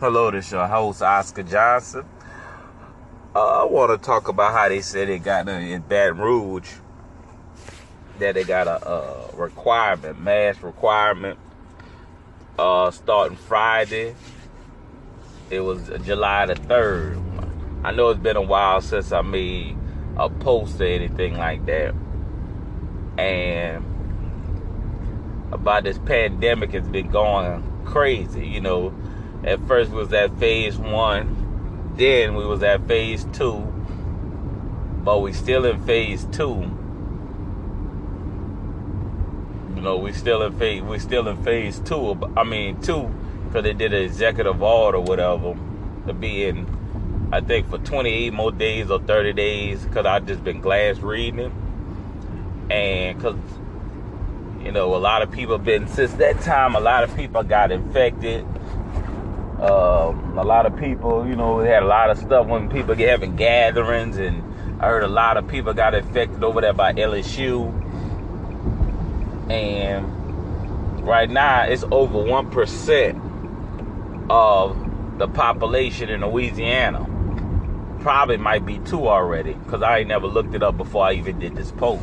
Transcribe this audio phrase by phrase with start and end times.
[0.00, 2.06] Hello, this is your host Oscar Johnson.
[3.36, 6.72] Uh, I want to talk about how they said it got in Baton Rouge
[8.18, 11.38] that they got a, a requirement, mask requirement,
[12.58, 14.14] uh, starting Friday.
[15.50, 17.20] It was July the third.
[17.84, 19.76] I know it's been a while since I made
[20.16, 21.94] a post or anything like that,
[23.18, 23.84] and
[25.52, 28.46] about this pandemic has been going crazy.
[28.46, 28.94] You know,
[29.44, 33.60] at first was at phase one, then we was at phase two,
[35.04, 36.70] but we still in phase two.
[39.74, 42.18] You know, we still in phase we still in phase two.
[42.36, 43.12] I mean two,
[43.44, 45.56] because they did an executive order, or whatever,
[46.06, 46.78] to be in.
[47.32, 51.52] I think for 28 more days or 30 days, because I just been glass reading
[52.70, 53.36] and because
[54.62, 56.74] you know, a lot of people been since that time.
[56.74, 58.46] A lot of people got infected.
[59.60, 63.10] Um, a lot of people, you know, had a lot of stuff when people get
[63.10, 64.42] having gatherings, and
[64.80, 67.68] I heard a lot of people got affected over there by LSU.
[69.50, 73.20] And right now, it's over one percent
[74.30, 77.06] of the population in Louisiana.
[78.00, 81.38] Probably might be two already, because I ain't never looked it up before I even
[81.38, 82.02] did this post.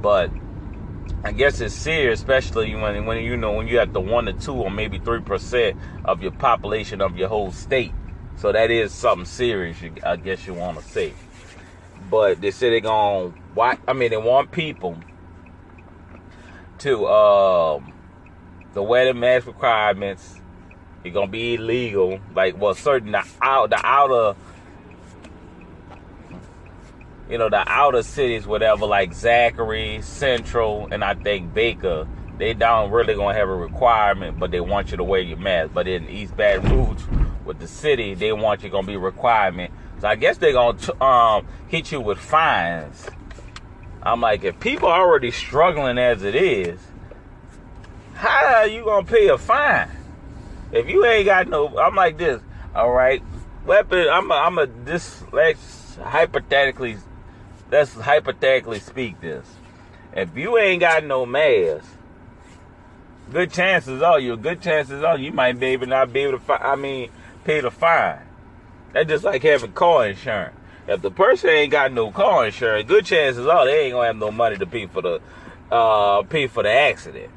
[0.00, 0.32] But
[1.24, 4.32] I guess it's serious, especially when when you know when you have the one to
[4.32, 7.92] two or maybe three percent of your population of your whole state.
[8.36, 9.78] So that is something serious.
[10.02, 11.12] I guess you want to say.
[12.10, 13.32] But they say they're gonna.
[13.86, 14.98] I mean, they want people
[16.78, 17.92] to um
[18.72, 20.40] the wedding mask requirements.
[21.04, 22.18] It's gonna be illegal.
[22.34, 24.36] Like well, certain the out the outer
[27.32, 32.90] you know, the outer cities, whatever, like Zachary, Central, and I think Baker, they don't
[32.90, 35.72] really gonna have a requirement, but they want you to wear your mask.
[35.72, 37.02] But in East Baton Rouge,
[37.46, 39.72] with the city, they want you gonna be requirement.
[40.00, 43.06] So I guess they're gonna um, hit you with fines.
[44.02, 46.78] I'm like, if people are already struggling as it is,
[48.12, 49.88] how are you gonna pay a fine?
[50.70, 52.42] If you ain't got no, I'm like this.
[52.74, 53.22] All right,
[53.64, 54.06] weapon.
[54.10, 55.24] I'm a, I'm a this.
[55.32, 56.98] Let's hypothetically
[57.72, 59.46] let's hypothetically speak this.
[60.12, 61.86] If you ain't got no mask,
[63.32, 66.44] good chances are you, good chances are you might be able not be able to,
[66.44, 67.10] fi- I mean,
[67.44, 68.20] pay the fine.
[68.92, 70.54] That's just like having car insurance.
[70.86, 74.16] If the person ain't got no car insurance, good chances are they ain't gonna have
[74.16, 75.20] no money to pay for the,
[75.70, 77.30] uh, pay for the accident.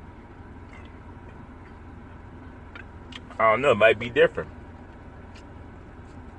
[3.39, 4.49] I don't know, it might be different.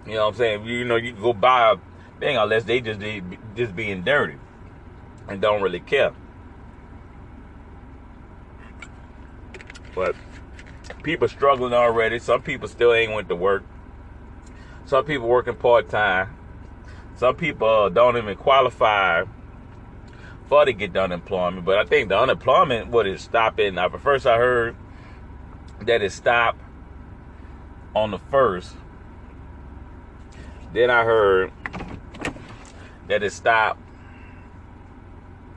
[0.07, 0.67] You know what I'm saying?
[0.67, 1.77] You know, you can go buy a
[2.21, 3.23] thing unless they just be
[3.55, 4.37] just being dirty
[5.29, 6.13] and don't really care.
[9.95, 10.15] But
[11.03, 12.19] people struggling already.
[12.19, 13.65] Some people still ain't went to work.
[14.85, 16.37] Some people working part time.
[17.17, 19.25] Some people uh, don't even qualify
[20.49, 21.65] for to get the unemployment.
[21.65, 23.75] But I think the unemployment what is stopping.
[23.75, 24.77] Now, first I heard
[25.81, 26.61] that it stopped
[27.95, 28.75] on the first.
[30.73, 31.53] Then I heard
[33.09, 33.81] that it stopped.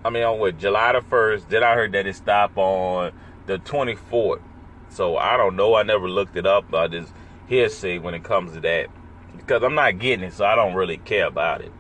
[0.04, 1.50] I mean, on what July the first.
[1.50, 3.12] Then I heard that it stopped on
[3.46, 4.42] the twenty fourth.
[4.90, 5.76] So I don't know.
[5.76, 6.74] I never looked it up.
[6.74, 7.14] I just
[7.48, 8.88] hearsay when it comes to that
[9.36, 11.72] because I'm not getting it, so I don't really care about it.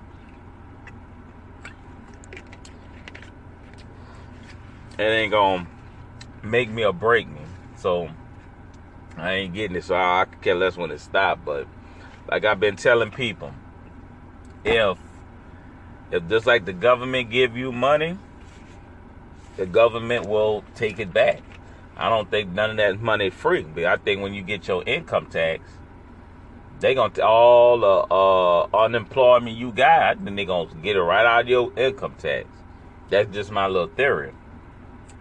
[4.97, 5.67] It ain't gonna
[6.43, 7.41] make me or break me.
[7.77, 8.09] So
[9.15, 11.45] I ain't getting it, so I, I care less when it stopped.
[11.45, 11.67] But
[12.29, 13.53] like I've been telling people,
[14.65, 14.97] if
[16.11, 18.17] if just like the government give you money,
[19.57, 21.41] the government will take it back.
[21.97, 23.63] I don't think none of that money free.
[23.63, 25.61] But I think when you get your income tax,
[26.79, 31.41] they gonna all the uh, unemployment you got, then they gonna get it right out
[31.41, 32.47] of your income tax.
[33.09, 34.33] That's just my little theory.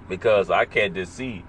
[0.08, 1.44] Because I can't just see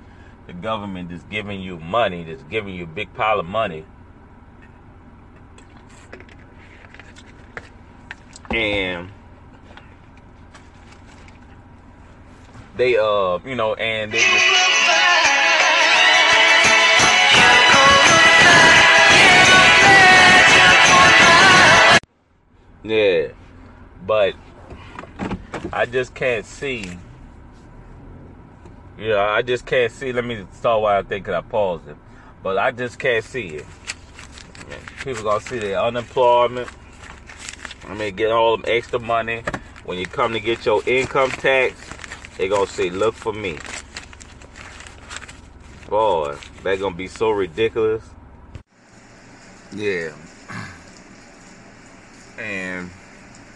[0.48, 3.86] the government just giving you money, just giving you a big pile of money.
[8.50, 9.12] And
[12.80, 14.46] they uh you know and they just
[22.84, 23.28] yeah.
[24.08, 24.34] But
[25.74, 26.98] i just can't see.
[28.98, 30.14] Yeah i just can't see.
[30.14, 31.98] Let me start why i think i paused it.
[32.42, 33.66] But i just can't see it.
[35.04, 36.70] People gonna see their unemployment.
[37.90, 39.44] I mean get all them extra money.
[39.84, 41.89] When you come to get your income tax
[42.40, 43.60] they gonna say, look for me.
[45.90, 48.02] Boy, that gonna be so ridiculous.
[49.74, 50.14] Yeah.
[52.40, 52.90] And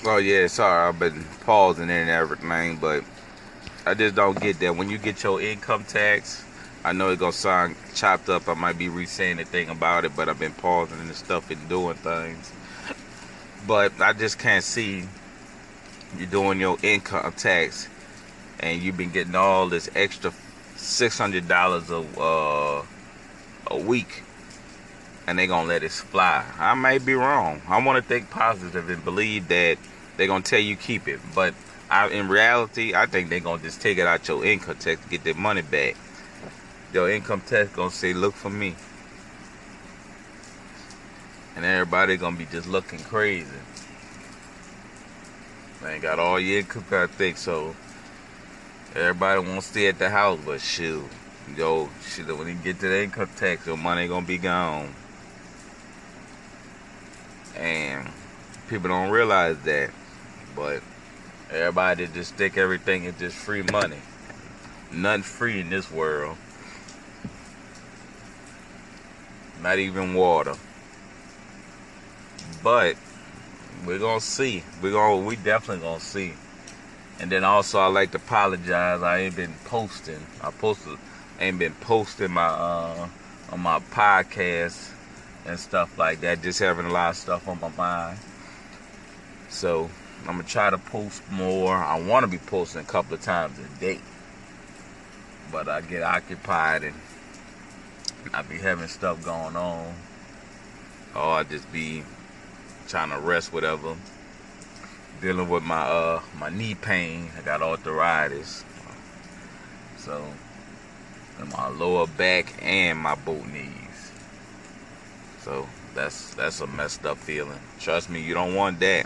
[0.06, 3.06] oh yeah, sorry, I've been pausing and everything, but
[3.86, 4.76] I just don't get that.
[4.76, 6.44] When you get your income tax,
[6.84, 8.50] I know it's gonna sound chopped up.
[8.50, 11.70] I might be re-saying the thing about it, but I've been pausing and stuff and
[11.70, 12.52] doing things.
[13.66, 15.06] But I just can't see
[16.20, 17.88] you doing your income tax
[18.64, 20.34] and you've been getting all this extra
[20.78, 22.86] six hundred dollars a uh,
[23.68, 24.24] a week
[25.28, 26.46] and they're gonna let it fly.
[26.58, 27.62] I may be wrong.
[27.68, 29.78] I want to think positive and believe that
[30.16, 31.54] they're gonna tell you keep it, but
[31.90, 35.10] I, in reality, I think they're gonna just take it out your income tax to
[35.10, 35.96] get their money back.
[36.94, 38.76] Your income tax gonna say, "Look for me,"
[41.56, 43.48] and everybody gonna be just looking crazy.
[45.82, 47.76] They got all your income tax think so.
[48.96, 51.04] Everybody won't stay at the house, but shoot,
[51.58, 54.94] yo, shit, when you get to the income tax, your money gonna be gone.
[57.58, 58.08] And
[58.70, 59.90] people don't realize that.
[60.56, 60.84] But
[61.50, 63.98] everybody just think everything is just free money.
[64.92, 66.38] Nothing free in this world.
[69.64, 70.54] Not even water.
[72.62, 72.96] But
[73.88, 74.64] we're gonna see.
[74.84, 76.34] We're gonna we definitely gonna see.
[77.20, 79.02] And then also I like to apologize.
[79.02, 80.26] I ain't been posting.
[80.42, 80.98] I posted
[81.40, 83.08] ain't been posting my uh
[83.52, 84.92] on my podcast
[85.46, 86.42] and stuff like that.
[86.42, 88.18] Just having a lot of stuff on my mind.
[89.50, 89.90] So
[90.22, 91.76] I'm gonna try to post more.
[91.76, 94.00] I want to be posting a couple of times a day,
[95.52, 96.96] but I get occupied and
[98.34, 99.94] I be having stuff going on,
[101.14, 102.04] or I just be
[102.88, 103.96] trying to rest, whatever.
[105.24, 107.32] Dealing with my uh my knee pain.
[107.38, 108.66] I got arthritis,
[109.96, 110.22] so
[111.40, 114.12] in my lower back and my both knees.
[115.40, 117.62] So that's that's a messed up feeling.
[117.80, 119.06] Trust me, you don't want that.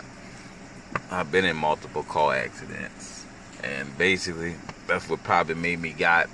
[1.08, 3.24] I've been in multiple car accidents,
[3.62, 4.56] and basically
[4.88, 6.28] that's what probably made me got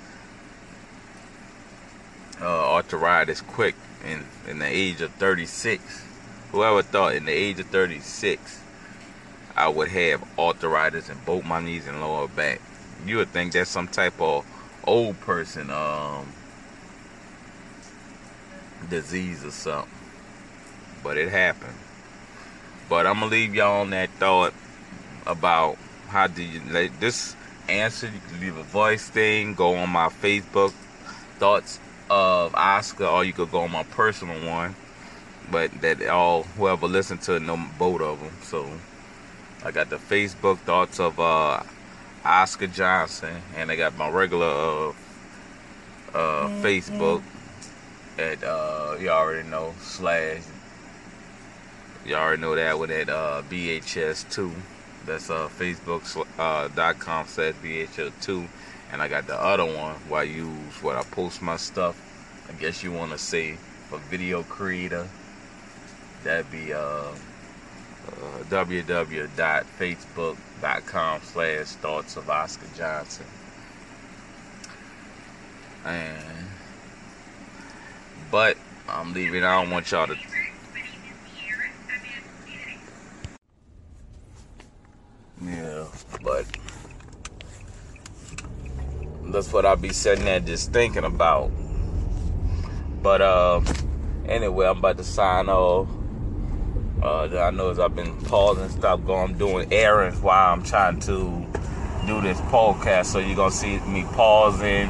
[2.41, 6.01] uh, arthritis quick in in the age of 36.
[6.53, 8.61] Whoever thought in the age of 36
[9.55, 12.61] I would have arthritis in both my knees and lower back?
[13.05, 14.45] You would think that's some type of
[14.83, 16.31] old person um
[18.89, 19.91] disease or something
[21.05, 21.77] but it happened.
[22.89, 24.55] But I'm gonna leave y'all on that thought
[25.27, 27.35] about how do you like this
[27.69, 28.07] answer.
[28.07, 30.73] You can leave a voice thing, go on my Facebook
[31.37, 31.79] thoughts
[32.09, 34.75] of Oscar, or you could go on my personal one.
[35.51, 38.31] But that all whoever listened to know both of them.
[38.41, 38.67] So
[39.65, 41.63] I got the Facebook thoughts of uh,
[42.23, 44.93] Oscar Johnson, and I got my regular uh, uh,
[46.13, 46.63] mm-hmm.
[46.63, 47.23] Facebook
[48.19, 50.43] at uh, you already know slash
[52.05, 54.53] you already know that one at uh, BHS2.
[55.07, 58.47] That's uh, Facebook.com uh, slash BHS2.
[58.91, 61.99] And I got the other one where I use where I post my stuff.
[62.47, 63.57] I guess you want to say
[63.89, 65.07] for video creator.
[66.23, 67.05] That'd be uh,
[68.49, 73.25] www.facebook.com slash thoughts of Oscar Johnson.
[75.85, 76.47] And
[78.31, 78.57] but
[78.87, 79.43] I'm leaving.
[79.43, 80.15] I don't want y'all to
[85.41, 85.85] Yeah,
[86.23, 86.45] but
[89.25, 91.51] that's what I'll be sitting there just thinking about.
[93.03, 93.61] But uh,
[94.27, 95.87] anyway, I'm about to sign off.
[97.05, 100.99] Uh, I know as I've been pausing stop going, I'm doing errands while I'm trying
[101.01, 101.45] to
[102.07, 103.05] do this podcast.
[103.05, 104.89] So you're gonna see me pausing.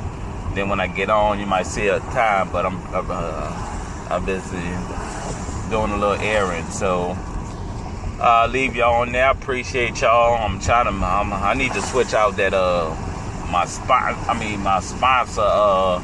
[0.53, 4.55] Then when I get on, you might see a time, but I'm uh, I'm busy
[5.69, 6.71] doing a little errand.
[6.71, 7.17] So
[8.21, 9.27] uh, leave y'all on there.
[9.27, 10.35] I appreciate y'all.
[10.35, 10.91] I'm trying to.
[11.05, 12.95] I'm, i need to switch out that uh
[13.51, 14.15] my spot.
[14.29, 15.99] I mean my sponsor uh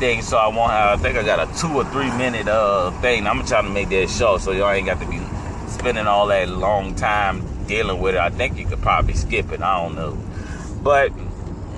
[0.00, 0.98] thing, so I won't have.
[0.98, 3.28] I think I got a two or three minute uh thing.
[3.28, 5.20] I'm trying to make that short, so y'all ain't got to be
[5.86, 8.20] spending all that long time dealing with it.
[8.20, 9.62] I think you could probably skip it.
[9.62, 10.18] I don't know,
[10.82, 11.12] but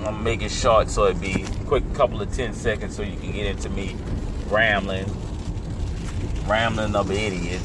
[0.07, 3.45] I'm making short so it be quick, couple of ten seconds, so you can get
[3.45, 3.97] into me
[4.47, 5.05] rambling,
[6.47, 7.61] rambling of idiot.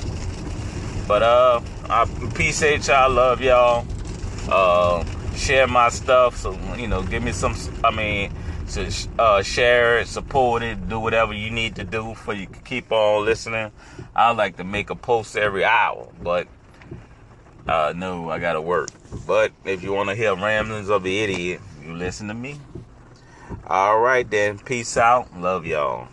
[1.08, 3.10] But uh, I appreciate y'all.
[3.10, 3.86] Love y'all.
[4.50, 5.06] Uh,
[5.38, 6.36] share my stuff.
[6.36, 7.56] So you know, give me some.
[7.86, 8.34] I mean,
[8.74, 12.92] to uh, share it, support it, do whatever you need to do for you keep
[12.92, 13.72] on listening.
[14.16, 16.48] I like to make a post every hour, but
[17.68, 18.90] uh, no, I gotta work.
[19.28, 22.60] But if you want to hear ramblings of the idiot, you listen to me.
[23.68, 24.60] All right then.
[24.60, 25.38] Peace out.
[25.40, 26.08] Love y'all.